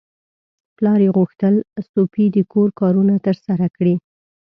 [0.77, 1.55] پلار یې غوښتل
[1.91, 3.95] سوفي د کور کارونه ترسره کړي.